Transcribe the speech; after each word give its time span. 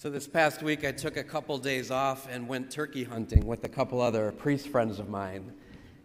So, 0.00 0.08
this 0.08 0.28
past 0.28 0.62
week, 0.62 0.84
I 0.84 0.92
took 0.92 1.16
a 1.16 1.24
couple 1.24 1.58
days 1.58 1.90
off 1.90 2.28
and 2.30 2.46
went 2.46 2.70
turkey 2.70 3.02
hunting 3.02 3.44
with 3.44 3.64
a 3.64 3.68
couple 3.68 4.00
other 4.00 4.30
priest 4.30 4.68
friends 4.68 5.00
of 5.00 5.08
mine. 5.08 5.52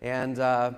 And 0.02 0.39
uh, 0.39 0.71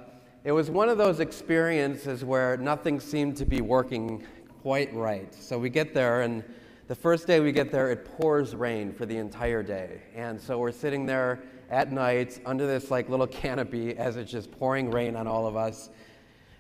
it 0.43 0.51
was 0.51 0.69
one 0.69 0.89
of 0.89 0.97
those 0.97 1.21
experiences 1.21 2.25
where 2.25 2.57
nothing 2.57 2.99
seemed 2.99 3.37
to 3.37 3.45
be 3.45 3.61
working 3.61 4.21
quite 4.61 4.93
right. 4.93 5.33
So, 5.33 5.57
we 5.57 5.69
get 5.69 5.93
there, 5.93 6.23
and 6.23 6.43
the 6.89 6.95
first 6.95 7.25
day 7.25 7.39
we 7.39 7.53
get 7.53 7.71
there, 7.71 7.89
it 7.89 8.03
pours 8.03 8.53
rain 8.53 8.91
for 8.91 9.05
the 9.05 9.15
entire 9.15 9.63
day. 9.63 10.01
And 10.13 10.37
so, 10.37 10.57
we're 10.57 10.73
sitting 10.73 11.05
there 11.05 11.41
at 11.69 11.93
night 11.93 12.41
under 12.45 12.67
this 12.67 12.91
like 12.91 13.07
little 13.07 13.27
canopy 13.41 13.95
as 13.95 14.17
it's 14.17 14.29
just 14.29 14.51
pouring 14.51 14.91
rain 14.91 15.15
on 15.15 15.25
all 15.25 15.47
of 15.47 15.55
us. 15.55 15.89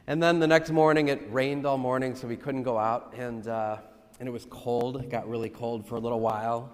And 0.07 0.23
then 0.23 0.39
the 0.39 0.47
next 0.47 0.71
morning, 0.71 1.09
it 1.09 1.21
rained 1.33 1.65
all 1.65 1.77
morning, 1.77 2.15
so 2.15 2.29
we 2.29 2.37
couldn't 2.37 2.63
go 2.63 2.77
out. 2.77 3.13
And 3.17 3.45
uh, 3.45 3.79
and 4.19 4.27
it 4.27 4.31
was 4.31 4.45
cold. 4.49 4.97
It 4.97 5.09
got 5.09 5.27
really 5.27 5.49
cold 5.49 5.85
for 5.85 5.95
a 5.95 5.99
little 5.99 6.19
while. 6.19 6.71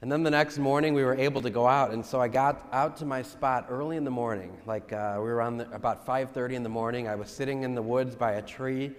And 0.00 0.10
then 0.10 0.24
the 0.24 0.30
next 0.30 0.58
morning, 0.58 0.94
we 0.94 1.04
were 1.04 1.14
able 1.14 1.40
to 1.42 1.50
go 1.50 1.66
out. 1.66 1.92
And 1.92 2.04
so 2.04 2.20
I 2.20 2.26
got 2.26 2.68
out 2.72 2.96
to 2.98 3.04
my 3.04 3.22
spot 3.22 3.66
early 3.68 3.96
in 3.96 4.04
the 4.04 4.10
morning. 4.10 4.56
Like 4.66 4.92
uh, 4.92 5.14
we 5.18 5.24
were 5.24 5.40
on 5.40 5.58
the, 5.58 5.70
about 5.72 6.04
5:30 6.04 6.54
in 6.54 6.62
the 6.62 6.68
morning. 6.68 7.06
I 7.06 7.14
was 7.14 7.30
sitting 7.30 7.62
in 7.62 7.74
the 7.74 7.82
woods 7.82 8.16
by 8.16 8.32
a 8.32 8.42
tree, 8.42 8.90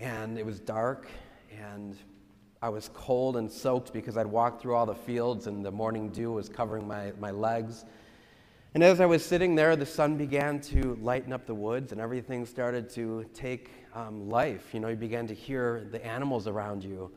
and 0.00 0.36
it 0.36 0.44
was 0.44 0.58
dark, 0.58 1.08
and 1.56 1.96
I 2.60 2.68
was 2.68 2.90
cold 2.94 3.36
and 3.36 3.50
soaked 3.50 3.92
because 3.92 4.16
I'd 4.16 4.26
walked 4.26 4.62
through 4.62 4.74
all 4.74 4.86
the 4.86 4.94
fields, 4.94 5.46
and 5.46 5.64
the 5.64 5.70
morning 5.70 6.08
dew 6.08 6.32
was 6.32 6.48
covering 6.48 6.88
my, 6.88 7.12
my 7.20 7.30
legs. 7.30 7.84
And 8.74 8.82
as 8.82 9.00
I 9.00 9.06
was 9.06 9.24
sitting 9.24 9.54
there, 9.54 9.76
the 9.76 9.86
sun 9.86 10.16
began 10.16 10.60
to 10.62 10.98
lighten 11.00 11.32
up 11.32 11.46
the 11.46 11.54
woods, 11.54 11.92
and 11.92 12.00
everything 12.00 12.44
started 12.44 12.90
to 12.90 13.24
take 13.32 13.70
um, 13.94 14.28
life. 14.28 14.74
You 14.74 14.80
know, 14.80 14.88
you 14.88 14.96
began 14.96 15.28
to 15.28 15.34
hear 15.34 15.86
the 15.92 16.04
animals 16.04 16.48
around 16.48 16.82
you. 16.82 17.12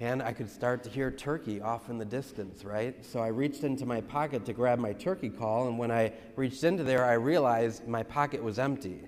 And 0.00 0.22
I 0.22 0.32
could 0.32 0.48
start 0.48 0.82
to 0.84 0.88
hear 0.88 1.10
turkey 1.10 1.60
off 1.60 1.90
in 1.90 1.98
the 1.98 2.04
distance, 2.06 2.64
right? 2.64 3.04
So 3.04 3.20
I 3.20 3.26
reached 3.26 3.62
into 3.62 3.84
my 3.84 4.00
pocket 4.00 4.46
to 4.46 4.54
grab 4.54 4.78
my 4.78 4.94
turkey 4.94 5.28
call, 5.28 5.68
and 5.68 5.78
when 5.78 5.90
I 5.90 6.14
reached 6.34 6.64
into 6.64 6.82
there, 6.82 7.04
I 7.04 7.12
realized 7.12 7.86
my 7.86 8.02
pocket 8.02 8.42
was 8.42 8.58
empty. 8.58 9.00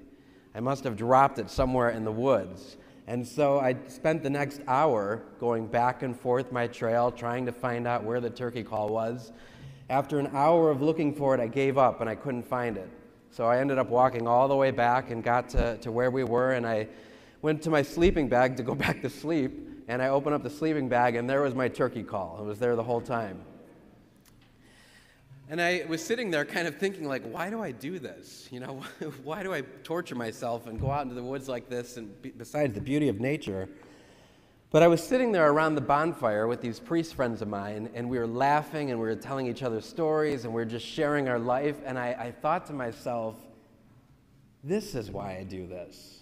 I 0.54 0.60
must 0.60 0.84
have 0.84 0.94
dropped 0.94 1.38
it 1.38 1.48
somewhere 1.48 1.88
in 1.88 2.04
the 2.04 2.12
woods. 2.12 2.76
And 3.06 3.26
so 3.26 3.60
I 3.60 3.74
spent 3.86 4.22
the 4.22 4.28
next 4.28 4.60
hour 4.68 5.22
going 5.40 5.66
back 5.66 6.02
and 6.02 6.14
forth 6.14 6.52
my 6.52 6.66
trail, 6.66 7.10
trying 7.10 7.46
to 7.46 7.52
find 7.52 7.86
out 7.86 8.04
where 8.04 8.20
the 8.20 8.28
turkey 8.28 8.62
call 8.62 8.90
was. 8.90 9.32
After 9.90 10.18
an 10.18 10.30
hour 10.34 10.70
of 10.70 10.82
looking 10.82 11.14
for 11.14 11.34
it, 11.34 11.40
I 11.40 11.46
gave 11.46 11.78
up 11.78 12.00
and 12.00 12.10
I 12.10 12.14
couldn't 12.14 12.46
find 12.46 12.76
it. 12.76 12.90
So 13.30 13.46
I 13.46 13.58
ended 13.58 13.78
up 13.78 13.88
walking 13.88 14.26
all 14.26 14.48
the 14.48 14.56
way 14.56 14.70
back 14.70 15.10
and 15.10 15.22
got 15.22 15.48
to, 15.50 15.78
to 15.78 15.92
where 15.92 16.10
we 16.10 16.24
were, 16.24 16.52
and 16.52 16.66
I 16.66 16.88
went 17.42 17.62
to 17.62 17.70
my 17.70 17.82
sleeping 17.82 18.28
bag 18.28 18.56
to 18.56 18.62
go 18.62 18.74
back 18.86 19.02
to 19.02 19.10
sleep. 19.10 19.66
And 19.88 20.02
I 20.02 20.08
opened 20.08 20.34
up 20.34 20.42
the 20.42 20.50
sleeping 20.50 20.88
bag, 20.88 21.14
and 21.14 21.28
there 21.28 21.40
was 21.40 21.54
my 21.54 21.68
turkey 21.68 22.02
call. 22.02 22.38
It 22.40 22.44
was 22.44 22.58
there 22.58 22.76
the 22.76 22.82
whole 22.82 23.00
time. 23.00 23.40
And 25.50 25.62
I 25.62 25.86
was 25.88 26.04
sitting 26.04 26.30
there 26.30 26.44
kind 26.44 26.68
of 26.68 26.76
thinking, 26.76 27.08
like, 27.08 27.22
why 27.30 27.48
do 27.48 27.62
I 27.62 27.70
do 27.70 27.98
this? 27.98 28.46
You 28.50 28.60
know, 28.60 28.82
why 29.24 29.42
do 29.42 29.54
I 29.54 29.62
torture 29.82 30.14
myself 30.14 30.66
and 30.66 30.78
go 30.78 30.90
out 30.90 31.04
into 31.04 31.14
the 31.14 31.22
woods 31.22 31.48
like 31.48 31.70
this? 31.70 31.96
And 31.96 32.20
be, 32.20 32.30
besides 32.30 32.74
the 32.74 32.82
beauty 32.82 33.08
of 33.08 33.18
nature, 33.18 33.66
but 34.70 34.82
I 34.82 34.88
was 34.88 35.02
sitting 35.02 35.32
there 35.32 35.50
around 35.50 35.76
the 35.76 35.80
bonfire 35.80 36.46
with 36.46 36.60
these 36.60 36.78
priest 36.78 37.14
friends 37.14 37.40
of 37.40 37.48
mine, 37.48 37.88
and 37.94 38.08
we 38.08 38.18
were 38.18 38.26
laughing 38.26 38.90
and 38.90 39.00
we 39.00 39.06
were 39.06 39.16
telling 39.16 39.46
each 39.46 39.62
other 39.62 39.80
stories 39.80 40.44
and 40.44 40.52
we 40.52 40.60
were 40.60 40.66
just 40.66 40.84
sharing 40.84 41.28
our 41.28 41.38
life. 41.38 41.76
And 41.86 41.98
I, 41.98 42.08
I 42.18 42.30
thought 42.32 42.66
to 42.66 42.74
myself, 42.74 43.36
this 44.62 44.94
is 44.94 45.10
why 45.10 45.38
I 45.38 45.44
do 45.44 45.66
this. 45.66 46.18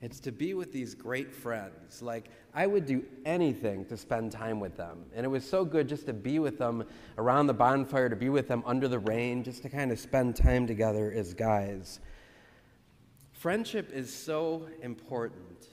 It's 0.00 0.20
to 0.20 0.30
be 0.30 0.54
with 0.54 0.72
these 0.72 0.94
great 0.94 1.34
friends. 1.34 2.02
Like, 2.02 2.28
I 2.54 2.66
would 2.66 2.86
do 2.86 3.02
anything 3.24 3.84
to 3.86 3.96
spend 3.96 4.30
time 4.30 4.60
with 4.60 4.76
them. 4.76 5.06
And 5.14 5.24
it 5.24 5.28
was 5.28 5.48
so 5.48 5.64
good 5.64 5.88
just 5.88 6.06
to 6.06 6.12
be 6.12 6.38
with 6.38 6.58
them 6.58 6.84
around 7.18 7.46
the 7.46 7.54
bonfire, 7.54 8.08
to 8.08 8.14
be 8.14 8.28
with 8.28 8.46
them 8.46 8.62
under 8.66 8.88
the 8.88 8.98
rain, 8.98 9.42
just 9.42 9.62
to 9.62 9.68
kind 9.68 9.90
of 9.90 9.98
spend 9.98 10.36
time 10.36 10.66
together 10.66 11.12
as 11.12 11.34
guys. 11.34 11.98
Friendship 13.32 13.90
is 13.92 14.14
so 14.14 14.68
important. 14.82 15.66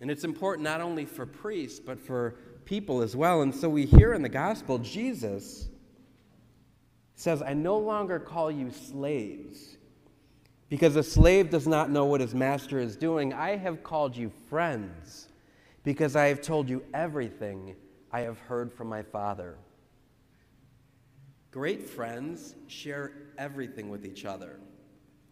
And 0.00 0.10
it's 0.10 0.24
important 0.24 0.64
not 0.64 0.80
only 0.80 1.04
for 1.04 1.26
priests, 1.26 1.78
but 1.78 2.00
for 2.00 2.36
people 2.64 3.02
as 3.02 3.14
well. 3.14 3.42
And 3.42 3.54
so 3.54 3.68
we 3.68 3.84
hear 3.84 4.14
in 4.14 4.22
the 4.22 4.28
gospel, 4.28 4.78
Jesus 4.78 5.68
says, 7.14 7.42
I 7.42 7.52
no 7.52 7.78
longer 7.78 8.18
call 8.18 8.50
you 8.50 8.70
slaves, 8.70 9.76
because 10.70 10.96
a 10.96 11.02
slave 11.02 11.50
does 11.50 11.66
not 11.66 11.90
know 11.90 12.06
what 12.06 12.22
his 12.22 12.34
master 12.34 12.78
is 12.78 12.96
doing. 12.96 13.34
I 13.34 13.56
have 13.56 13.82
called 13.82 14.16
you 14.16 14.30
friends, 14.48 15.28
because 15.84 16.16
I 16.16 16.28
have 16.28 16.40
told 16.40 16.70
you 16.70 16.82
everything 16.94 17.76
I 18.10 18.20
have 18.20 18.38
heard 18.38 18.72
from 18.72 18.88
my 18.88 19.02
Father. 19.02 19.58
Great 21.50 21.82
friends 21.82 22.54
share 22.68 23.12
everything 23.36 23.90
with 23.90 24.06
each 24.06 24.24
other. 24.24 24.60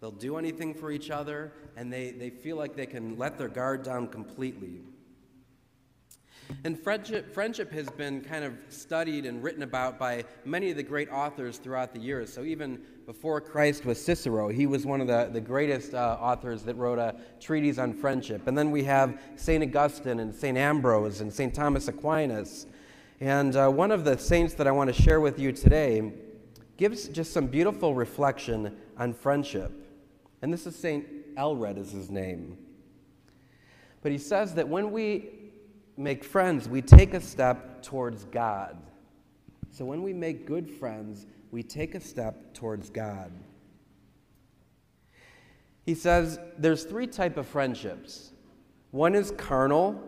They'll 0.01 0.11
do 0.11 0.37
anything 0.37 0.75
for 0.75 0.91
each 0.91 1.11
other, 1.11 1.53
and 1.77 1.93
they, 1.93 2.13
they 2.13 2.31
feel 2.31 2.57
like 2.57 2.77
they 2.77 2.87
can 2.87 3.17
let 3.19 3.37
their 3.37 3.49
guard 3.49 3.83
down 3.83 4.09
completely. 4.09 4.81
And 6.65 6.79
friendship, 6.79 7.33
friendship 7.33 7.71
has 7.73 7.89
been 7.91 8.23
kind 8.23 8.45
of 8.45 8.55
studied 8.69 9.27
and 9.27 9.43
written 9.43 9.63
about 9.63 9.99
by 9.99 10.25
many 10.45 10.71
of 10.71 10.77
the 10.77 10.83
great 10.83 11.11
authors 11.11 11.59
throughout 11.59 11.93
the 11.93 12.01
years. 12.01 12.33
So 12.33 12.43
even 12.43 12.81
before 13.07 13.41
Christ 13.41 13.85
was 13.85 14.03
Cicero, 14.03 14.49
he 14.49 14.67
was 14.67 14.87
one 14.87 15.01
of 15.01 15.07
the, 15.07 15.29
the 15.31 15.41
greatest 15.41 15.95
uh, 15.95 16.17
authors 16.21 16.63
that 16.63 16.77
wrote 16.77 16.99
a 16.99 17.17
treatise 17.41 17.79
on 17.79 17.93
friendship. 17.93 18.47
And 18.47 18.57
then 18.57 18.71
we 18.71 18.85
have 18.85 19.21
St. 19.37 19.63
Augustine 19.63 20.21
and 20.21 20.35
St. 20.35 20.57
Ambrose 20.57 21.21
and 21.21 21.33
St. 21.33 21.55
Thomas 21.55 21.89
Aquinas. 21.89 22.67
And 23.21 23.55
uh, 23.55 23.69
one 23.69 23.91
of 23.91 24.05
the 24.05 24.17
saints 24.17 24.55
that 24.55 24.67
I 24.67 24.71
want 24.71 24.95
to 24.95 25.03
share 25.03 25.21
with 25.21 25.39
you 25.39 25.53
today 25.53 26.13
gives 26.77 27.09
just 27.09 27.33
some 27.33 27.47
beautiful 27.47 27.95
reflection 27.95 28.77
on 28.97 29.13
friendship. 29.13 29.88
And 30.43 30.53
this 30.53 30.67
is 30.67 30.77
St. 30.77 31.35
Aelred, 31.37 31.79
is 31.79 31.91
his 31.91 32.11
name. 32.11 32.59
But 34.03 34.13
he 34.13 34.19
says 34.19 34.55
that 34.55 34.69
when 34.69 34.93
we 34.93 35.31
make 35.97 36.23
friends, 36.25 36.69
we 36.69 36.81
take 36.81 37.15
a 37.15 37.21
step 37.21 37.83
towards 37.83 38.25
God. 38.25 38.77
So 39.71 39.85
when 39.85 40.03
we 40.03 40.13
make 40.13 40.47
good 40.47 40.71
friends, 40.71 41.27
we 41.51 41.63
take 41.63 41.95
a 41.95 42.01
step 42.01 42.55
towards 42.55 42.91
God. 42.91 43.33
He 45.85 45.95
says 45.95 46.39
there's 46.59 46.85
three 46.85 47.07
type 47.07 47.37
of 47.37 47.47
friendships. 47.47 48.33
One 48.91 49.15
is 49.15 49.33
carnal, 49.33 50.01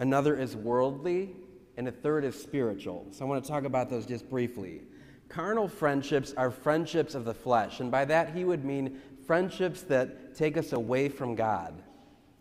another 0.00 0.36
is 0.36 0.56
worldly, 0.56 1.34
and 1.76 1.88
a 1.88 1.92
third 1.92 2.24
is 2.24 2.40
spiritual. 2.40 3.06
So 3.10 3.24
I 3.24 3.28
want 3.28 3.44
to 3.44 3.50
talk 3.50 3.64
about 3.64 3.90
those 3.90 4.06
just 4.06 4.28
briefly. 4.30 4.82
Carnal 5.28 5.68
friendships 5.68 6.34
are 6.36 6.50
friendships 6.50 7.14
of 7.14 7.24
the 7.24 7.34
flesh, 7.34 7.80
and 7.80 7.90
by 7.90 8.04
that 8.04 8.34
he 8.34 8.44
would 8.44 8.64
mean 8.64 9.00
friendships 9.26 9.82
that 9.82 10.34
take 10.34 10.56
us 10.56 10.72
away 10.72 11.08
from 11.08 11.34
God, 11.34 11.74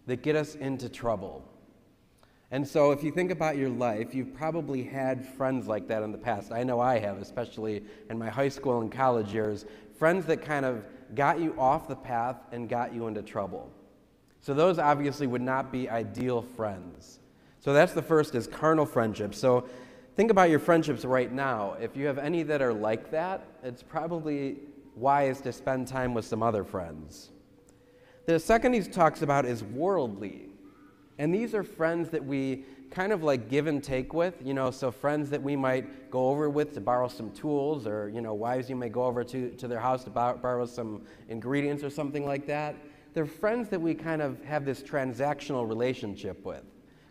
that 0.07 0.21
get 0.21 0.35
us 0.35 0.55
into 0.55 0.89
trouble. 0.89 1.43
And 2.51 2.67
so, 2.67 2.91
if 2.91 3.03
you 3.03 3.11
think 3.11 3.31
about 3.31 3.57
your 3.57 3.69
life, 3.69 4.13
you've 4.13 4.35
probably 4.35 4.83
had 4.83 5.25
friends 5.25 5.65
like 5.65 5.87
that 5.87 6.03
in 6.03 6.11
the 6.11 6.19
past. 6.19 6.51
I 6.51 6.63
know 6.63 6.79
I 6.79 6.99
have, 6.99 7.17
especially 7.17 7.83
in 8.11 8.19
my 8.19 8.29
high 8.29 8.49
school 8.49 8.79
and 8.79 8.91
college 8.91 9.33
years. 9.33 9.65
Friends 9.97 10.25
that 10.27 10.43
kind 10.43 10.63
of 10.63 10.85
got 11.15 11.39
you 11.39 11.55
off 11.57 11.87
the 11.87 11.95
path 11.95 12.37
and 12.51 12.69
got 12.69 12.93
you 12.93 13.07
into 13.07 13.23
trouble. 13.23 13.71
So, 14.39 14.53
those 14.53 14.77
obviously 14.77 15.25
would 15.25 15.41
not 15.41 15.71
be 15.71 15.89
ideal 15.89 16.43
friends. 16.43 17.19
So, 17.59 17.73
that's 17.73 17.93
the 17.93 18.03
first 18.03 18.35
is 18.35 18.45
carnal 18.45 18.85
friendships. 18.85 19.39
So, 19.39 19.67
think 20.15 20.29
about 20.29 20.51
your 20.51 20.59
friendships 20.59 21.05
right 21.05 21.31
now. 21.31 21.75
If 21.81 21.97
you 21.97 22.05
have 22.05 22.19
any 22.19 22.43
that 22.43 22.61
are 22.61 22.73
like 22.73 23.09
that, 23.09 23.47
it's 23.63 23.81
probably 23.81 24.57
wise 24.95 25.41
to 25.41 25.51
spend 25.51 25.87
time 25.87 26.13
with 26.13 26.25
some 26.25 26.43
other 26.43 26.63
friends. 26.63 27.29
The 28.25 28.39
second 28.39 28.73
he 28.73 28.81
talks 28.81 29.21
about 29.21 29.45
is 29.45 29.63
worldly. 29.63 30.49
And 31.17 31.33
these 31.33 31.53
are 31.53 31.63
friends 31.63 32.09
that 32.09 32.23
we 32.23 32.65
kind 32.89 33.11
of 33.11 33.23
like 33.23 33.49
give 33.49 33.67
and 33.67 33.83
take 33.83 34.13
with, 34.13 34.35
you 34.43 34.53
know, 34.53 34.71
so 34.71 34.91
friends 34.91 35.29
that 35.31 35.41
we 35.41 35.55
might 35.55 36.11
go 36.11 36.29
over 36.29 36.49
with 36.49 36.73
to 36.73 36.81
borrow 36.81 37.07
some 37.07 37.31
tools, 37.31 37.87
or, 37.87 38.09
you 38.09 38.21
know, 38.21 38.33
wives 38.33 38.69
you 38.69 38.75
may 38.75 38.89
go 38.89 39.03
over 39.03 39.23
to, 39.23 39.49
to 39.51 39.67
their 39.67 39.79
house 39.79 40.03
to 40.03 40.09
borrow 40.09 40.65
some 40.65 41.01
ingredients 41.29 41.83
or 41.83 41.89
something 41.89 42.25
like 42.25 42.45
that. 42.47 42.75
They're 43.13 43.25
friends 43.25 43.69
that 43.69 43.81
we 43.81 43.93
kind 43.93 44.21
of 44.21 44.43
have 44.43 44.63
this 44.65 44.81
transactional 44.81 45.67
relationship 45.67 46.45
with. 46.45 46.63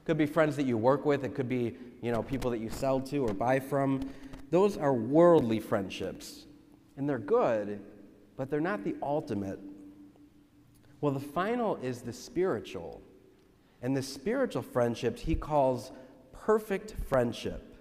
Could 0.04 0.18
be 0.18 0.26
friends 0.26 0.56
that 0.56 0.66
you 0.66 0.76
work 0.76 1.04
with, 1.04 1.24
it 1.24 1.34
could 1.34 1.48
be, 1.48 1.76
you 2.00 2.10
know, 2.10 2.22
people 2.22 2.50
that 2.52 2.58
you 2.58 2.70
sell 2.70 3.00
to 3.00 3.18
or 3.18 3.34
buy 3.34 3.60
from. 3.60 4.08
Those 4.50 4.76
are 4.76 4.92
worldly 4.94 5.60
friendships. 5.60 6.46
And 7.02 7.08
they're 7.08 7.18
good, 7.18 7.80
but 8.36 8.48
they're 8.48 8.60
not 8.60 8.84
the 8.84 8.94
ultimate. 9.02 9.58
Well, 11.00 11.10
the 11.10 11.18
final 11.18 11.74
is 11.82 12.00
the 12.00 12.12
spiritual. 12.12 13.02
And 13.82 13.96
the 13.96 14.04
spiritual 14.04 14.62
friendships 14.62 15.20
he 15.20 15.34
calls 15.34 15.90
perfect 16.32 16.94
friendship. 17.08 17.76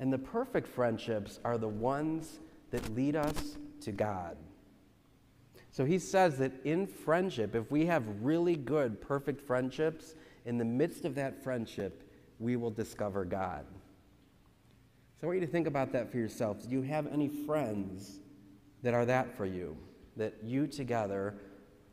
And 0.00 0.12
the 0.12 0.18
perfect 0.18 0.66
friendships 0.66 1.38
are 1.44 1.56
the 1.56 1.68
ones 1.68 2.40
that 2.72 2.96
lead 2.96 3.14
us 3.14 3.56
to 3.82 3.92
God. 3.92 4.36
So 5.70 5.84
he 5.84 6.00
says 6.00 6.36
that 6.38 6.50
in 6.64 6.88
friendship, 6.88 7.54
if 7.54 7.70
we 7.70 7.86
have 7.86 8.02
really 8.22 8.56
good, 8.56 9.00
perfect 9.00 9.40
friendships, 9.40 10.16
in 10.46 10.58
the 10.58 10.64
midst 10.64 11.04
of 11.04 11.14
that 11.14 11.44
friendship, 11.44 12.10
we 12.40 12.56
will 12.56 12.72
discover 12.72 13.24
God. 13.24 13.66
So 15.20 15.26
I 15.26 15.28
want 15.28 15.40
you 15.40 15.46
to 15.46 15.52
think 15.52 15.66
about 15.66 15.92
that 15.92 16.10
for 16.10 16.16
yourself. 16.16 16.62
Do 16.62 16.70
you 16.70 16.80
have 16.82 17.06
any 17.06 17.28
friends 17.28 18.20
that 18.82 18.94
are 18.94 19.04
that 19.04 19.36
for 19.36 19.44
you? 19.44 19.76
That 20.16 20.34
you 20.42 20.66
together 20.66 21.34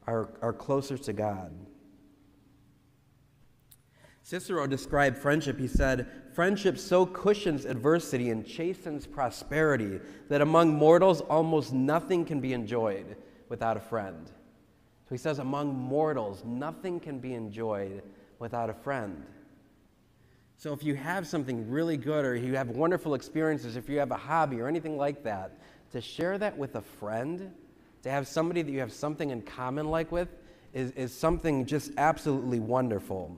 are, 0.08 0.30
are 0.42 0.54
closer 0.54 0.98
to 0.98 1.12
God? 1.12 1.52
Cicero 4.24 4.66
described 4.66 5.18
friendship. 5.18 5.60
He 5.60 5.68
said, 5.68 6.08
Friendship 6.34 6.78
so 6.78 7.06
cushions 7.06 7.66
adversity 7.66 8.30
and 8.30 8.46
chastens 8.46 9.06
prosperity 9.06 10.00
that 10.30 10.40
among 10.40 10.74
mortals 10.74 11.20
almost 11.22 11.74
nothing 11.74 12.24
can 12.24 12.40
be 12.40 12.54
enjoyed 12.54 13.18
without 13.50 13.76
a 13.76 13.82
friend. 13.82 14.28
So 14.28 15.16
he 15.16 15.18
says, 15.18 15.40
Among 15.40 15.76
mortals, 15.76 16.44
nothing 16.46 17.00
can 17.02 17.20
be 17.20 17.34
enjoyed 17.34 18.04
without 18.40 18.70
a 18.70 18.74
friend. 18.74 19.26
So 20.60 20.74
if 20.74 20.84
you 20.84 20.96
have 20.96 21.28
something 21.28 21.70
really 21.70 21.98
good 21.98 22.26
or 22.26 22.36
you 22.36 22.56
have 22.56 22.70
wonderful 22.70 23.14
experiences, 23.14 23.76
if 23.76 23.88
you 23.88 24.00
have 24.00 24.10
a 24.10 24.18
hobby 24.18 24.60
or 24.60 24.68
anything 24.68 24.98
like 24.98 25.24
that, 25.24 25.60
to 25.92 26.02
share 26.02 26.40
that 26.40 26.58
with 26.58 26.76
a 26.76 26.82
friend, 26.82 27.54
to 28.02 28.10
have 28.10 28.28
somebody 28.28 28.64
that 28.64 28.72
you 28.72 28.80
have 28.80 28.92
something 28.92 29.30
in 29.30 29.44
common 29.44 29.90
like 29.92 30.12
with, 30.12 30.30
is, 30.74 30.92
is 30.92 31.14
something 31.14 31.66
just 31.68 31.92
absolutely 31.98 32.60
wonderful. 32.60 33.38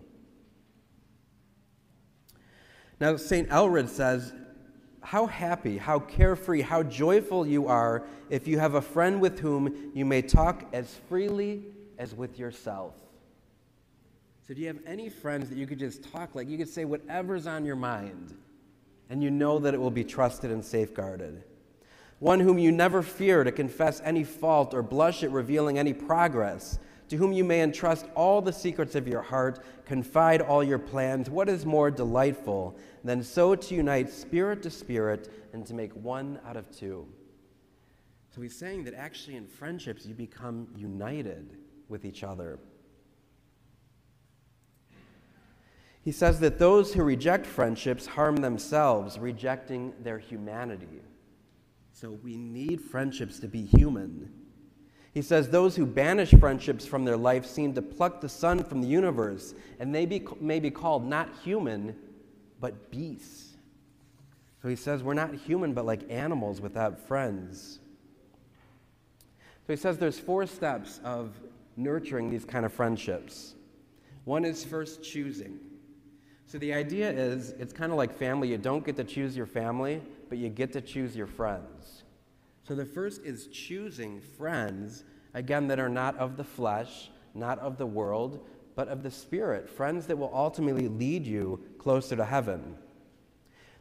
Now, 3.02 3.18
St. 3.18 3.50
Aelred 3.50 3.90
says, 3.90 4.34
How 5.02 5.26
happy, 5.26 5.78
how 5.78 6.00
carefree, 6.00 6.62
how 6.62 6.84
joyful 6.84 7.46
you 7.46 7.68
are 7.68 8.06
if 8.30 8.48
you 8.48 8.60
have 8.60 8.76
a 8.76 8.82
friend 8.82 9.20
with 9.20 9.40
whom 9.40 9.92
you 9.94 10.06
may 10.06 10.22
talk 10.22 10.70
as 10.72 11.00
freely 11.10 11.66
as 11.98 12.16
with 12.16 12.40
yourself. 12.40 12.94
So, 14.50 14.56
do 14.56 14.62
you 14.62 14.68
have 14.68 14.80
any 14.88 15.10
friends 15.10 15.48
that 15.50 15.60
you 15.60 15.68
could 15.68 15.78
just 15.78 16.12
talk 16.12 16.34
like 16.34 16.50
you 16.50 16.58
could 16.58 16.68
say 16.68 16.84
whatever's 16.84 17.46
on 17.46 17.66
your 17.66 17.76
mind, 17.76 18.36
and 19.12 19.22
you 19.22 19.30
know 19.30 19.60
that 19.60 19.76
it 19.76 19.78
will 19.80 19.92
be 19.92 20.04
trusted 20.04 20.50
and 20.50 20.66
safeguarded? 20.66 21.44
One 22.18 22.40
whom 22.40 22.58
you 22.58 22.72
never 22.72 23.04
fear 23.04 23.44
to 23.44 23.52
confess 23.52 24.02
any 24.04 24.24
fault 24.24 24.74
or 24.74 24.82
blush 24.82 25.22
at 25.22 25.30
revealing 25.30 25.78
any 25.78 25.94
progress 25.94 26.80
to 27.10 27.16
whom 27.16 27.32
you 27.32 27.44
may 27.44 27.62
entrust 27.62 28.08
all 28.16 28.42
the 28.42 28.52
secrets 28.52 28.96
of 28.96 29.08
your 29.08 29.22
heart, 29.22 29.64
confide 29.86 30.42
all 30.42 30.64
your 30.64 30.80
plans. 30.80 31.30
What 31.30 31.48
is 31.48 31.64
more 31.64 31.92
delightful 31.92 32.76
than 33.04 33.22
so 33.22 33.54
to 33.54 33.76
unite 33.76 34.10
spirit 34.10 34.64
to 34.64 34.72
spirit 34.72 35.32
and 35.54 35.64
to 35.68 35.76
make 35.76 35.94
one 35.94 36.40
out 36.44 36.58
of 36.58 36.76
two? 36.76 37.08
So 38.34 38.42
he's 38.42 38.58
saying 38.58 38.86
that 38.86 38.96
actually 38.96 39.36
in 39.36 39.46
friendships 39.46 40.08
you 40.08 40.16
become 40.16 40.70
united 40.76 41.56
with 41.88 42.04
each 42.04 42.24
other. 42.24 42.58
He 46.02 46.12
says 46.12 46.40
that 46.40 46.60
those 46.60 46.94
who 46.94 47.04
reject 47.04 47.46
friendships 47.46 48.06
harm 48.06 48.38
themselves, 48.38 49.20
rejecting 49.20 49.94
their 50.02 50.18
humanity. 50.18 51.02
So 51.92 52.12
we 52.24 52.38
need 52.38 52.82
friendships 52.82 53.40
to 53.40 53.48
be 53.48 53.66
human. 53.66 54.32
He 55.14 55.22
says, 55.22 55.50
Those 55.50 55.76
who 55.76 55.86
banish 55.86 56.32
friendships 56.32 56.86
from 56.86 57.04
their 57.04 57.18
life 57.18 57.46
seem 57.46 57.74
to 57.74 57.82
pluck 57.82 58.22
the 58.22 58.30
sun 58.30 58.64
from 58.64 58.82
the 58.82 58.88
universe, 58.88 59.54
and 59.80 59.94
they 59.94 60.06
be, 60.06 60.26
may 60.40 60.60
be 60.60 60.72
called 60.72 61.06
not 61.06 61.30
human, 61.44 61.96
but 62.62 62.92
beasts. 62.92 63.58
So 64.62 64.70
he 64.70 64.76
says, 64.78 65.04
We're 65.04 65.14
not 65.14 65.34
human, 65.36 65.74
but 65.74 65.86
like 65.86 66.10
animals 66.10 66.62
without 66.62 67.00
friends. 67.00 67.80
So 69.68 69.74
he 69.74 69.78
says 69.78 69.98
there's 69.98 70.18
four 70.20 70.48
steps 70.48 71.00
of 71.04 71.36
nurturing 71.78 72.30
these 72.30 72.46
kind 72.46 72.66
of 72.66 72.74
friendships. 72.74 73.56
One 74.24 74.44
is 74.46 74.64
first 74.64 75.04
choosing. 75.04 75.60
So 76.50 76.58
the 76.58 76.74
idea 76.74 77.12
is 77.12 77.52
it's 77.60 77.74
kind 77.74 77.92
of 77.92 77.98
like 78.00 78.12
family. 78.12 78.50
You 78.50 78.58
don't 78.58 78.84
get 78.84 78.96
to 78.96 79.04
choose 79.04 79.38
your 79.38 79.46
family, 79.46 80.02
but 80.30 80.40
you 80.40 80.50
get 80.50 80.74
to 80.74 80.82
choose 80.82 81.16
your 81.16 81.28
friends. 81.28 82.06
So 82.64 82.74
the 82.74 82.86
first 82.86 83.24
is 83.24 83.46
choosing 83.48 84.20
friends, 84.20 85.04
again, 85.36 85.68
that 85.68 85.80
are 85.80 85.90
not 85.90 86.18
of 86.18 86.38
the 86.38 86.44
flesh, 86.44 87.12
not 87.36 87.60
of 87.60 87.78
the 87.78 87.86
world, 87.86 88.48
but 88.74 88.88
of 88.88 89.04
the 89.04 89.12
Spirit, 89.12 89.70
friends 89.70 90.08
that 90.08 90.18
will 90.18 90.32
ultimately 90.34 90.88
lead 90.88 91.24
you 91.28 91.64
closer 91.78 92.16
to 92.16 92.26
heaven. 92.26 92.76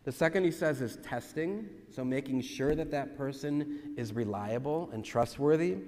The 0.05 0.13
second 0.13 0.45
he 0.45 0.51
says 0.51 0.83
is 0.83 0.97
testing, 0.97 1.71
so 1.91 2.05
making 2.05 2.43
sure 2.43 2.75
that 2.75 2.91
that 2.91 3.17
person 3.17 3.95
is 3.97 4.13
reliable 4.13 4.91
and 4.93 5.03
trustworthy. 5.03 5.79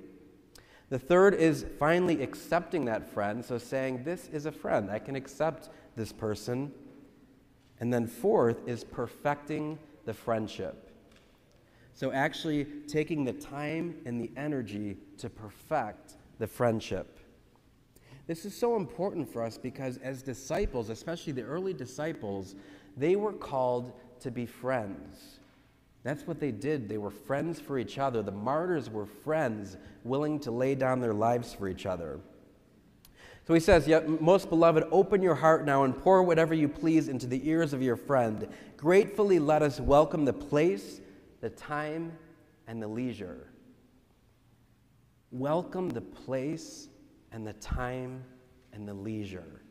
The 0.88 0.98
third 0.98 1.34
is 1.34 1.66
finally 1.78 2.22
accepting 2.22 2.86
that 2.86 3.06
friend, 3.12 3.44
so 3.44 3.58
saying, 3.58 4.02
This 4.02 4.28
is 4.28 4.46
a 4.46 4.52
friend, 4.52 4.90
I 4.90 4.98
can 4.98 5.14
accept 5.14 5.68
this 5.96 6.12
person. 6.12 6.72
And 7.80 7.92
then 7.92 8.06
fourth 8.06 8.68
is 8.68 8.84
perfecting 8.84 9.78
the 10.04 10.14
friendship. 10.14 10.90
So, 11.94 12.12
actually, 12.12 12.64
taking 12.86 13.24
the 13.24 13.32
time 13.32 13.96
and 14.06 14.20
the 14.20 14.30
energy 14.36 14.96
to 15.18 15.28
perfect 15.28 16.14
the 16.38 16.46
friendship. 16.46 17.18
This 18.26 18.44
is 18.44 18.56
so 18.56 18.76
important 18.76 19.30
for 19.30 19.42
us 19.42 19.58
because, 19.58 19.98
as 19.98 20.22
disciples, 20.22 20.88
especially 20.88 21.32
the 21.32 21.42
early 21.42 21.74
disciples, 21.74 22.54
they 22.96 23.16
were 23.16 23.32
called 23.32 23.92
to 24.20 24.30
be 24.30 24.46
friends. 24.46 25.40
That's 26.02 26.26
what 26.26 26.40
they 26.40 26.52
did. 26.52 26.88
They 26.88 26.98
were 26.98 27.10
friends 27.10 27.60
for 27.60 27.78
each 27.78 27.98
other. 27.98 28.22
The 28.22 28.32
martyrs 28.32 28.88
were 28.88 29.06
friends, 29.06 29.76
willing 30.04 30.40
to 30.40 30.50
lay 30.50 30.74
down 30.74 31.00
their 31.00 31.12
lives 31.12 31.52
for 31.52 31.68
each 31.68 31.86
other. 31.86 32.20
So 33.50 33.54
he 33.54 33.58
says, 33.58 33.88
Yet, 33.88 34.22
most 34.22 34.48
beloved, 34.48 34.84
open 34.92 35.24
your 35.24 35.34
heart 35.34 35.64
now 35.64 35.82
and 35.82 35.98
pour 35.98 36.22
whatever 36.22 36.54
you 36.54 36.68
please 36.68 37.08
into 37.08 37.26
the 37.26 37.48
ears 37.48 37.72
of 37.72 37.82
your 37.82 37.96
friend. 37.96 38.46
Gratefully 38.76 39.40
let 39.40 39.60
us 39.60 39.80
welcome 39.80 40.24
the 40.24 40.32
place 40.32 41.00
the 41.40 41.50
time, 41.50 42.12
and 42.68 42.80
the 42.80 42.86
leisure. 42.86 43.48
Welcome 45.32 45.88
the 45.88 46.00
place 46.00 46.90
and 47.32 47.44
the 47.44 47.54
time 47.54 48.22
and 48.72 48.86
the 48.86 48.94
leisure. 48.94 49.62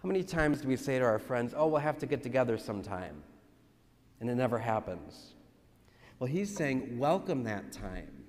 How 0.00 0.06
many 0.06 0.22
times 0.22 0.60
do 0.60 0.68
we 0.68 0.76
say 0.76 1.00
to 1.00 1.04
our 1.04 1.18
friends, 1.18 1.54
Oh, 1.56 1.66
we'll 1.66 1.80
have 1.80 1.98
to 1.98 2.06
get 2.06 2.22
together 2.22 2.56
sometime? 2.56 3.20
And 4.20 4.30
it 4.30 4.36
never 4.36 4.60
happens. 4.60 5.34
Well, 6.20 6.30
he's 6.30 6.54
saying, 6.54 7.00
Welcome 7.00 7.42
that 7.42 7.72
time, 7.72 8.26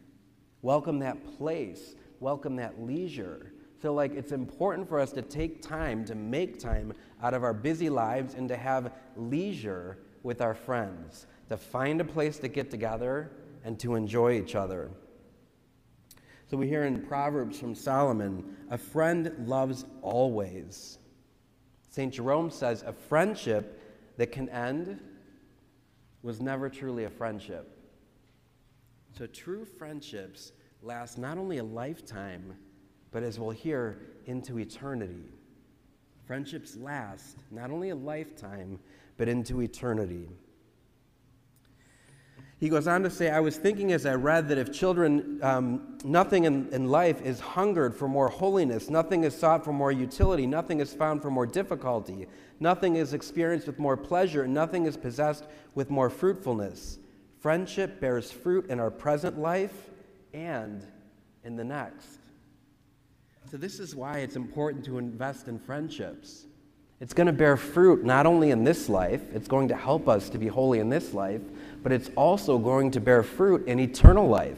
welcome 0.64 0.98
that 0.98 1.38
place, 1.38 1.94
welcome 2.20 2.56
that 2.56 2.82
leisure. 2.82 3.52
So, 3.82 3.94
like, 3.94 4.14
it's 4.14 4.32
important 4.32 4.88
for 4.88 5.00
us 5.00 5.12
to 5.12 5.22
take 5.22 5.62
time, 5.62 6.06
to 6.06 6.16
make 6.16 6.60
time 6.60 6.94
out 7.22 7.34
of 7.34 7.44
our 7.44 7.54
busy 7.54 7.90
lives, 7.90 8.34
and 8.34 8.48
to 8.50 8.56
have 8.56 8.94
leisure 9.16 9.98
with 10.24 10.42
our 10.42 10.56
friends 10.56 11.28
to 11.50 11.58
find 11.58 12.02
a 12.02 12.06
place 12.06 12.40
to 12.40 12.48
get 12.48 12.72
together 12.72 13.32
and 13.64 13.80
to 13.80 13.96
enjoy 13.96 14.34
each 14.34 14.56
other. 14.56 14.92
So 16.48 16.58
we 16.58 16.68
hear 16.68 16.84
in 16.86 17.02
Proverbs 17.02 17.60
from 17.60 17.76
Solomon 17.76 18.56
a 18.70 18.78
friend 18.78 19.34
loves 19.46 19.86
always. 20.02 21.00
St. 21.90 22.14
Jerome 22.14 22.52
says 22.52 22.84
a 22.84 22.94
friendship 22.94 23.82
that 24.18 24.32
can 24.32 24.50
end 24.50 25.00
was 26.22 26.42
never 26.42 26.70
truly 26.70 27.06
a 27.06 27.10
friendship. 27.10 27.72
So 29.18 29.28
true 29.28 29.66
friendships 29.66 30.52
last 30.82 31.18
not 31.18 31.38
only 31.38 31.58
a 31.58 31.64
lifetime, 31.64 32.56
but 33.16 33.24
as 33.24 33.40
we'll 33.40 33.52
hear, 33.52 33.98
into 34.26 34.60
eternity. 34.60 35.24
Friendships 36.28 36.76
last 36.76 37.38
not 37.50 37.72
only 37.72 37.92
a 37.92 37.96
lifetime, 37.96 38.78
but 39.16 39.30
into 39.30 39.62
eternity. 39.62 40.28
He 42.60 42.68
goes 42.68 42.90
on 42.90 43.04
to 43.04 43.10
say, 43.10 43.30
I 43.30 43.40
was 43.40 43.56
thinking 43.56 43.94
as 43.94 44.06
I 44.06 44.16
read 44.16 44.50
that 44.50 44.58
if 44.58 44.70
children, 44.74 45.40
um, 45.42 45.98
nothing 46.04 46.44
in, 46.44 46.68
in 46.74 46.90
life 46.90 47.22
is 47.22 47.40
hungered 47.40 47.96
for 47.96 48.10
more 48.10 48.28
holiness, 48.28 48.90
nothing 48.90 49.24
is 49.24 49.34
sought 49.34 49.64
for 49.64 49.72
more 49.72 49.94
utility, 49.94 50.46
nothing 50.46 50.82
is 50.82 50.94
found 50.94 51.22
for 51.22 51.32
more 51.32 51.46
difficulty, 51.46 52.28
nothing 52.60 52.98
is 52.98 53.14
experienced 53.14 53.66
with 53.66 53.80
more 53.80 53.96
pleasure, 53.96 54.46
nothing 54.46 54.86
is 54.88 54.98
possessed 54.98 55.46
with 55.74 55.90
more 55.90 56.10
fruitfulness. 56.10 57.00
Friendship 57.40 58.02
bears 58.02 58.30
fruit 58.30 58.70
in 58.70 58.78
our 58.82 58.92
present 58.92 59.40
life 59.40 59.90
and 60.34 60.86
in 61.46 61.56
the 61.56 61.64
next. 61.64 62.20
So, 63.50 63.58
this 63.58 63.80
is 63.80 63.96
why 63.96 64.20
it's 64.20 64.36
important 64.36 64.84
to 64.86 64.98
invest 64.98 65.48
in 65.48 65.60
friendships. 65.60 66.46
It's 67.00 67.14
going 67.14 67.28
to 67.28 67.34
bear 67.34 67.58
fruit 67.58 68.04
not 68.04 68.26
only 68.26 68.50
in 68.50 68.64
this 68.64 68.90
life, 68.90 69.22
it's 69.34 69.48
going 69.48 69.68
to 69.68 69.76
help 69.76 70.10
us 70.10 70.30
to 70.30 70.40
be 70.40 70.48
holy 70.48 70.80
in 70.80 70.90
this 70.90 71.14
life, 71.14 71.42
but 71.84 71.92
it's 71.92 72.10
also 72.16 72.58
going 72.58 72.90
to 72.92 73.00
bear 73.00 73.22
fruit 73.22 73.68
in 73.68 73.80
eternal 73.80 74.28
life. 74.28 74.58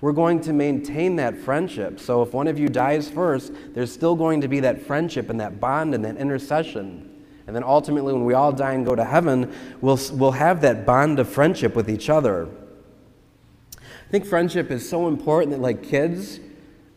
We're 0.00 0.12
going 0.12 0.40
to 0.42 0.52
maintain 0.52 1.16
that 1.16 1.36
friendship. 1.36 1.98
So 1.98 2.22
if 2.22 2.32
one 2.32 2.46
of 2.46 2.58
you 2.58 2.68
dies 2.68 3.10
first, 3.10 3.52
there's 3.74 3.90
still 3.90 4.14
going 4.14 4.42
to 4.42 4.48
be 4.48 4.60
that 4.60 4.82
friendship 4.82 5.30
and 5.30 5.40
that 5.40 5.58
bond 5.58 5.92
and 5.94 6.04
that 6.04 6.16
intercession. 6.18 7.24
And 7.48 7.56
then 7.56 7.64
ultimately, 7.64 8.12
when 8.12 8.24
we 8.24 8.34
all 8.34 8.52
die 8.52 8.74
and 8.74 8.86
go 8.86 8.94
to 8.94 9.04
heaven, 9.04 9.52
we'll, 9.80 9.98
we'll 10.12 10.32
have 10.32 10.60
that 10.60 10.86
bond 10.86 11.18
of 11.18 11.28
friendship 11.28 11.74
with 11.74 11.90
each 11.90 12.08
other. 12.08 12.48
I 13.76 14.10
think 14.10 14.26
friendship 14.26 14.70
is 14.70 14.88
so 14.88 15.08
important 15.08 15.50
that, 15.52 15.60
like 15.60 15.82
kids, 15.82 16.38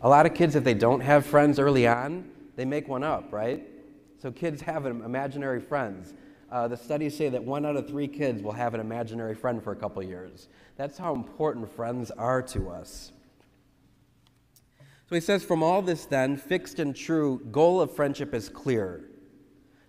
a 0.01 0.09
lot 0.09 0.25
of 0.25 0.33
kids, 0.33 0.55
if 0.55 0.63
they 0.63 0.73
don't 0.73 1.01
have 1.01 1.25
friends 1.25 1.59
early 1.59 1.87
on, 1.87 2.29
they 2.55 2.65
make 2.65 2.87
one 2.87 3.03
up, 3.03 3.31
right? 3.31 3.67
So 4.19 4.31
kids 4.31 4.61
have 4.61 4.85
imaginary 4.85 5.59
friends. 5.59 6.13
Uh, 6.51 6.67
the 6.67 6.75
studies 6.75 7.15
say 7.15 7.29
that 7.29 7.43
one 7.43 7.65
out 7.65 7.75
of 7.75 7.87
three 7.87 8.07
kids 8.07 8.41
will 8.41 8.51
have 8.51 8.73
an 8.73 8.81
imaginary 8.81 9.35
friend 9.35 9.63
for 9.63 9.71
a 9.71 9.75
couple 9.75 10.03
years. 10.03 10.49
That's 10.75 10.97
how 10.97 11.15
important 11.15 11.73
friends 11.73 12.11
are 12.11 12.41
to 12.43 12.69
us. 12.69 13.11
So 15.07 15.15
he 15.15 15.21
says, 15.21 15.43
From 15.43 15.63
all 15.63 15.81
this, 15.81 16.05
then, 16.05 16.35
fixed 16.35 16.79
and 16.79 16.95
true 16.95 17.41
goal 17.51 17.79
of 17.79 17.95
friendship 17.95 18.33
is 18.33 18.49
clear. 18.49 19.01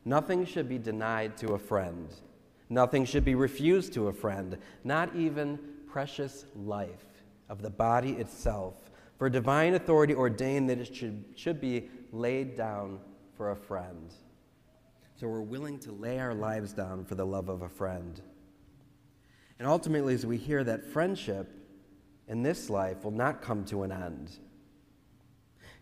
Nothing 0.04 0.44
should 0.44 0.68
be 0.68 0.78
denied 0.78 1.36
to 1.38 1.54
a 1.54 1.58
friend, 1.58 2.08
nothing 2.68 3.04
should 3.04 3.24
be 3.24 3.34
refused 3.34 3.92
to 3.94 4.08
a 4.08 4.12
friend, 4.12 4.58
not 4.84 5.14
even 5.14 5.58
precious 5.86 6.46
life 6.56 7.06
of 7.48 7.62
the 7.62 7.70
body 7.70 8.12
itself. 8.12 8.74
For 9.22 9.30
divine 9.30 9.74
authority 9.74 10.14
ordained 10.14 10.68
that 10.68 10.78
it 10.78 10.96
should, 10.96 11.22
should 11.36 11.60
be 11.60 11.88
laid 12.10 12.56
down 12.56 12.98
for 13.36 13.52
a 13.52 13.56
friend. 13.56 14.12
So 15.14 15.28
we're 15.28 15.42
willing 15.42 15.78
to 15.78 15.92
lay 15.92 16.18
our 16.18 16.34
lives 16.34 16.72
down 16.72 17.04
for 17.04 17.14
the 17.14 17.24
love 17.24 17.48
of 17.48 17.62
a 17.62 17.68
friend. 17.68 18.20
And 19.60 19.68
ultimately, 19.68 20.14
as 20.14 20.26
we 20.26 20.38
hear 20.38 20.64
that 20.64 20.84
friendship 20.84 21.48
in 22.26 22.42
this 22.42 22.68
life 22.68 23.04
will 23.04 23.12
not 23.12 23.42
come 23.42 23.64
to 23.66 23.84
an 23.84 23.92
end, 23.92 24.40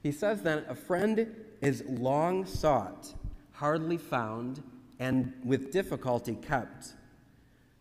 he 0.02 0.12
says 0.12 0.42
then 0.42 0.66
a 0.68 0.74
friend 0.74 1.34
is 1.62 1.82
long 1.88 2.44
sought, 2.44 3.14
hardly 3.52 3.96
found, 3.96 4.62
and 4.98 5.32
with 5.46 5.72
difficulty 5.72 6.34
kept. 6.34 6.92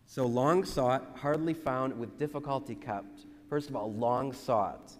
So, 0.06 0.24
long 0.24 0.64
sought, 0.64 1.18
hardly 1.20 1.52
found, 1.52 1.98
with 1.98 2.18
difficulty 2.18 2.76
kept. 2.76 3.26
First 3.50 3.68
of 3.68 3.76
all, 3.76 3.92
long 3.92 4.32
sought. 4.32 4.96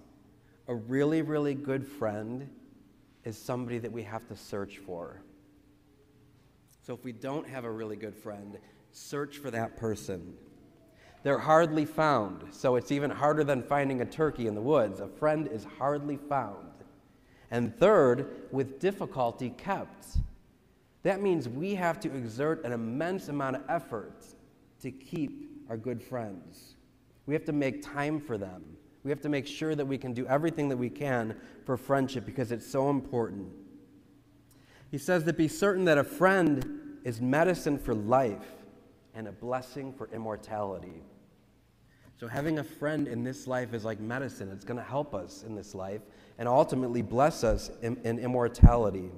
A 0.70 0.74
really, 0.74 1.20
really 1.20 1.54
good 1.54 1.84
friend 1.84 2.48
is 3.24 3.36
somebody 3.36 3.78
that 3.78 3.90
we 3.90 4.04
have 4.04 4.28
to 4.28 4.36
search 4.36 4.78
for. 4.78 5.20
So, 6.86 6.94
if 6.94 7.02
we 7.02 7.10
don't 7.10 7.48
have 7.48 7.64
a 7.64 7.70
really 7.70 7.96
good 7.96 8.14
friend, 8.14 8.56
search 8.92 9.38
for 9.38 9.50
that 9.50 9.76
person. 9.76 10.32
They're 11.24 11.40
hardly 11.40 11.84
found, 11.84 12.54
so 12.54 12.76
it's 12.76 12.92
even 12.92 13.10
harder 13.10 13.42
than 13.42 13.64
finding 13.64 14.00
a 14.00 14.06
turkey 14.06 14.46
in 14.46 14.54
the 14.54 14.62
woods. 14.62 15.00
A 15.00 15.08
friend 15.08 15.48
is 15.48 15.66
hardly 15.76 16.16
found. 16.16 16.70
And 17.50 17.76
third, 17.76 18.46
with 18.52 18.78
difficulty 18.78 19.50
kept. 19.50 20.18
That 21.02 21.20
means 21.20 21.48
we 21.48 21.74
have 21.74 21.98
to 21.98 22.14
exert 22.14 22.64
an 22.64 22.70
immense 22.70 23.28
amount 23.28 23.56
of 23.56 23.62
effort 23.68 24.24
to 24.82 24.92
keep 24.92 25.50
our 25.68 25.76
good 25.76 26.00
friends. 26.00 26.76
We 27.26 27.34
have 27.34 27.44
to 27.46 27.52
make 27.52 27.82
time 27.82 28.20
for 28.20 28.38
them. 28.38 28.76
We 29.02 29.10
have 29.10 29.20
to 29.22 29.28
make 29.28 29.46
sure 29.46 29.74
that 29.74 29.86
we 29.86 29.96
can 29.96 30.12
do 30.12 30.26
everything 30.26 30.68
that 30.68 30.76
we 30.76 30.90
can 30.90 31.34
for 31.64 31.76
friendship 31.76 32.26
because 32.26 32.52
it's 32.52 32.66
so 32.66 32.90
important. 32.90 33.50
He 34.90 34.98
says 34.98 35.24
that 35.24 35.36
be 35.36 35.48
certain 35.48 35.84
that 35.86 35.98
a 35.98 36.04
friend 36.04 36.98
is 37.04 37.20
medicine 37.20 37.78
for 37.78 37.94
life 37.94 38.44
and 39.14 39.26
a 39.28 39.32
blessing 39.32 39.92
for 39.92 40.08
immortality. 40.12 41.02
So, 42.18 42.28
having 42.28 42.58
a 42.58 42.64
friend 42.64 43.08
in 43.08 43.24
this 43.24 43.46
life 43.46 43.72
is 43.72 43.82
like 43.82 43.98
medicine. 43.98 44.50
It's 44.52 44.64
going 44.64 44.76
to 44.76 44.84
help 44.84 45.14
us 45.14 45.42
in 45.42 45.54
this 45.54 45.74
life 45.74 46.02
and 46.38 46.46
ultimately 46.46 47.00
bless 47.00 47.44
us 47.44 47.70
in, 47.80 47.96
in 48.04 48.18
immortality. 48.18 49.10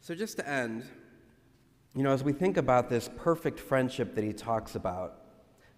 So, 0.00 0.14
just 0.14 0.36
to 0.36 0.48
end, 0.48 0.84
you 1.96 2.04
know, 2.04 2.12
as 2.12 2.22
we 2.22 2.32
think 2.32 2.56
about 2.56 2.88
this 2.88 3.10
perfect 3.16 3.58
friendship 3.58 4.14
that 4.14 4.22
he 4.22 4.32
talks 4.32 4.76
about, 4.76 5.27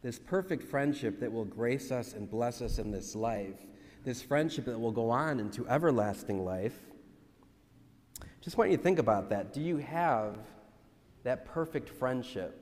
this 0.02 0.18
perfect 0.18 0.62
friendship 0.62 1.20
that 1.20 1.30
will 1.30 1.44
grace 1.44 1.90
us 1.90 2.14
and 2.14 2.30
bless 2.30 2.62
us 2.62 2.78
in 2.78 2.90
this 2.90 3.14
life, 3.14 3.66
this 4.04 4.22
friendship 4.22 4.64
that 4.64 4.78
will 4.78 4.92
go 4.92 5.10
on 5.10 5.40
into 5.40 5.68
everlasting 5.68 6.44
life, 6.44 6.78
just 8.40 8.56
want 8.56 8.70
you 8.70 8.76
to 8.78 8.82
think 8.82 8.98
about 8.98 9.28
that. 9.30 9.52
Do 9.52 9.60
you 9.60 9.76
have 9.76 10.38
that 11.24 11.44
perfect 11.44 11.90
friendship? 11.90 12.56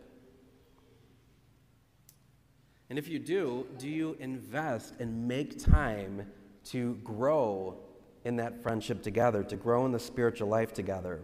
And 2.90 2.98
if 2.98 3.08
you 3.08 3.18
do, 3.18 3.66
do 3.78 3.88
you 3.88 4.16
invest 4.18 4.94
and 4.98 5.28
make 5.28 5.62
time 5.62 6.26
to 6.64 6.94
grow 7.04 7.78
in 8.24 8.36
that 8.36 8.62
friendship 8.62 9.02
together, 9.02 9.44
to 9.44 9.56
grow 9.56 9.86
in 9.86 9.92
the 9.92 9.98
spiritual 10.00 10.48
life 10.48 10.72
together? 10.72 11.20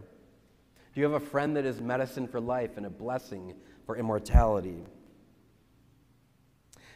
Do 0.95 1.01
you 1.01 1.05
have 1.11 1.21
a 1.21 1.27
friend 1.27 1.57
that 1.57 1.65
is 1.65 1.81
medicine 1.81 2.29
for 2.29 2.41
life 2.41 2.77
and 2.77 2.87
a 2.87 2.91
blessing 2.91 3.55
for 3.85 3.97
immortality? 3.97 4.85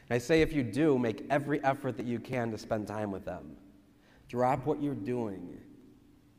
And 0.09 0.17
I 0.17 0.19
say, 0.19 0.41
if 0.41 0.53
you 0.53 0.62
do, 0.62 0.99
make 0.99 1.27
every 1.31 1.62
effort 1.62 1.97
that 1.97 2.07
you 2.07 2.19
can 2.19 2.50
to 2.50 2.59
spend 2.59 2.87
time 2.87 3.11
with 3.11 3.25
them. 3.25 3.57
Drop 4.29 4.65
what 4.67 4.83
you're 4.83 4.95
doing, 4.95 5.59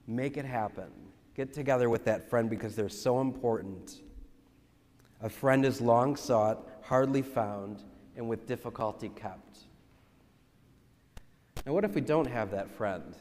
make 0.08 0.38
it 0.38 0.46
happen. 0.46 0.90
Get 1.36 1.54
together 1.54 1.90
with 1.90 2.04
that 2.06 2.30
friend 2.30 2.50
because 2.50 2.76
they're 2.76 2.90
so 2.90 3.22
important. 3.22 4.02
A 5.22 5.30
friend 5.30 5.66
is 5.66 5.80
long 5.80 6.16
sought, 6.16 6.68
hardly 6.82 7.22
found, 7.22 7.84
and 8.16 8.28
with 8.28 8.46
difficulty 8.48 9.10
kept. 9.10 9.60
Now, 11.66 11.74
what 11.74 11.86
if 11.86 11.94
we 11.94 12.02
don't 12.02 12.28
have 12.28 12.52
that 12.52 12.70
friend? 12.70 13.16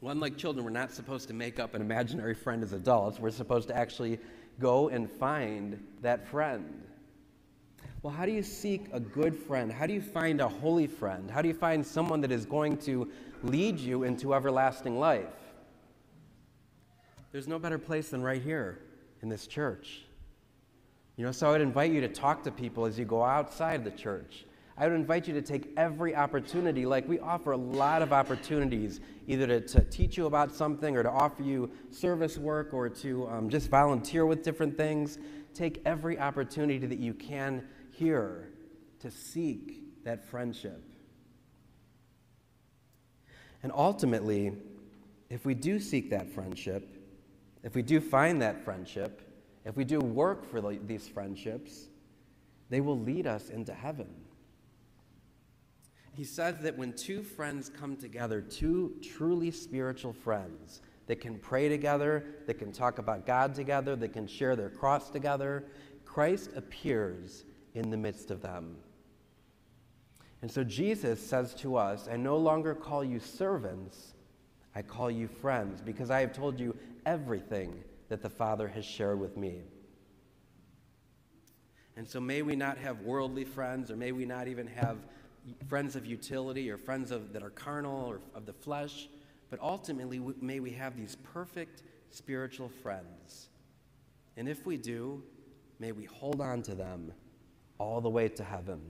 Well, 0.00 0.12
unlike 0.12 0.36
children, 0.36 0.64
we're 0.64 0.70
not 0.70 0.92
supposed 0.92 1.28
to 1.28 1.34
make 1.34 1.58
up 1.58 1.74
an 1.74 1.80
imaginary 1.80 2.34
friend 2.34 2.62
as 2.62 2.72
adults. 2.72 3.18
We're 3.18 3.30
supposed 3.30 3.68
to 3.68 3.76
actually 3.76 4.18
go 4.60 4.88
and 4.88 5.10
find 5.10 5.82
that 6.02 6.28
friend. 6.28 6.82
Well, 8.04 8.12
how 8.12 8.26
do 8.26 8.32
you 8.32 8.42
seek 8.42 8.88
a 8.92 9.00
good 9.00 9.34
friend? 9.34 9.72
How 9.72 9.86
do 9.86 9.94
you 9.94 10.02
find 10.02 10.42
a 10.42 10.46
holy 10.46 10.86
friend? 10.86 11.30
How 11.30 11.40
do 11.40 11.48
you 11.48 11.54
find 11.54 11.84
someone 11.84 12.20
that 12.20 12.30
is 12.30 12.44
going 12.44 12.76
to 12.80 13.10
lead 13.42 13.80
you 13.80 14.02
into 14.02 14.34
everlasting 14.34 14.98
life? 14.98 15.32
There's 17.32 17.48
no 17.48 17.58
better 17.58 17.78
place 17.78 18.10
than 18.10 18.22
right 18.22 18.42
here 18.42 18.78
in 19.22 19.30
this 19.30 19.46
church. 19.46 20.02
You 21.16 21.24
know, 21.24 21.32
so 21.32 21.48
I 21.48 21.52
would 21.52 21.62
invite 21.62 21.92
you 21.92 22.02
to 22.02 22.08
talk 22.08 22.42
to 22.44 22.50
people 22.50 22.84
as 22.84 22.98
you 22.98 23.06
go 23.06 23.24
outside 23.24 23.84
the 23.84 23.90
church. 23.90 24.44
I 24.76 24.86
would 24.86 24.96
invite 24.96 25.26
you 25.26 25.32
to 25.32 25.40
take 25.40 25.72
every 25.78 26.14
opportunity. 26.14 26.84
Like, 26.84 27.08
we 27.08 27.20
offer 27.20 27.52
a 27.52 27.56
lot 27.56 28.02
of 28.02 28.12
opportunities, 28.12 29.00
either 29.28 29.46
to, 29.46 29.60
to 29.62 29.80
teach 29.80 30.18
you 30.18 30.26
about 30.26 30.54
something 30.54 30.94
or 30.94 31.02
to 31.02 31.10
offer 31.10 31.42
you 31.42 31.70
service 31.90 32.36
work 32.36 32.74
or 32.74 32.90
to 32.90 33.26
um, 33.28 33.48
just 33.48 33.70
volunteer 33.70 34.26
with 34.26 34.42
different 34.42 34.76
things. 34.76 35.18
Take 35.54 35.80
every 35.86 36.18
opportunity 36.18 36.86
that 36.86 36.98
you 36.98 37.14
can 37.14 37.66
here 37.96 38.50
to 39.00 39.10
seek 39.10 40.04
that 40.04 40.24
friendship. 40.24 40.82
And 43.62 43.72
ultimately, 43.74 44.52
if 45.30 45.44
we 45.44 45.54
do 45.54 45.78
seek 45.78 46.10
that 46.10 46.30
friendship, 46.30 46.88
if 47.62 47.74
we 47.74 47.82
do 47.82 48.00
find 48.00 48.42
that 48.42 48.64
friendship, 48.64 49.22
if 49.64 49.76
we 49.76 49.84
do 49.84 49.98
work 49.98 50.44
for 50.50 50.60
these 50.60 51.08
friendships, 51.08 51.88
they 52.68 52.80
will 52.80 52.98
lead 52.98 53.26
us 53.26 53.48
into 53.48 53.72
heaven. 53.72 54.08
He 56.12 56.24
says 56.24 56.58
that 56.60 56.76
when 56.76 56.92
two 56.92 57.22
friends 57.22 57.70
come 57.70 57.96
together, 57.96 58.40
two 58.40 58.94
truly 59.02 59.50
spiritual 59.50 60.12
friends 60.12 60.80
that 61.06 61.20
can 61.20 61.38
pray 61.38 61.68
together, 61.68 62.24
that 62.46 62.54
can 62.54 62.70
talk 62.70 62.98
about 62.98 63.26
God 63.26 63.54
together, 63.54 63.96
that 63.96 64.12
can 64.12 64.26
share 64.26 64.54
their 64.54 64.70
cross 64.70 65.10
together, 65.10 65.64
Christ 66.04 66.50
appears 66.54 67.44
in 67.74 67.90
the 67.90 67.96
midst 67.96 68.30
of 68.30 68.40
them. 68.40 68.76
And 70.42 70.50
so 70.50 70.62
Jesus 70.62 71.26
says 71.26 71.54
to 71.56 71.76
us, 71.76 72.08
I 72.10 72.16
no 72.16 72.36
longer 72.36 72.74
call 72.74 73.02
you 73.02 73.18
servants, 73.18 74.14
I 74.74 74.82
call 74.82 75.10
you 75.10 75.26
friends, 75.26 75.80
because 75.80 76.10
I 76.10 76.20
have 76.20 76.32
told 76.32 76.60
you 76.60 76.76
everything 77.06 77.82
that 78.08 78.22
the 78.22 78.28
Father 78.28 78.68
has 78.68 78.84
shared 78.84 79.18
with 79.18 79.36
me. 79.36 79.62
And 81.96 82.06
so 82.06 82.20
may 82.20 82.42
we 82.42 82.56
not 82.56 82.76
have 82.78 83.00
worldly 83.00 83.44
friends, 83.44 83.90
or 83.90 83.96
may 83.96 84.12
we 84.12 84.24
not 84.24 84.48
even 84.48 84.66
have 84.66 84.98
friends 85.68 85.96
of 85.96 86.04
utility 86.06 86.70
or 86.70 86.76
friends 86.76 87.10
of, 87.10 87.32
that 87.32 87.42
are 87.42 87.50
carnal 87.50 88.04
or 88.04 88.20
of 88.34 88.46
the 88.46 88.52
flesh, 88.52 89.08
but 89.50 89.60
ultimately 89.60 90.20
may 90.40 90.60
we 90.60 90.70
have 90.70 90.96
these 90.96 91.16
perfect 91.16 91.82
spiritual 92.10 92.68
friends. 92.68 93.48
And 94.36 94.48
if 94.48 94.66
we 94.66 94.76
do, 94.76 95.22
may 95.78 95.92
we 95.92 96.04
hold 96.04 96.40
on 96.40 96.62
to 96.62 96.74
them 96.74 97.12
all 97.78 98.00
the 98.00 98.08
way 98.08 98.28
to 98.28 98.44
heaven. 98.44 98.80